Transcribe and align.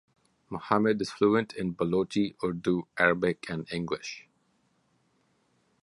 Mohammed 0.49 0.99
is 1.03 1.11
fluent 1.11 1.53
in 1.53 1.75
Balochi, 1.75 2.33
Urdu, 2.43 2.87
Arabic, 2.97 3.45
and 3.51 3.71
English. 3.71 4.25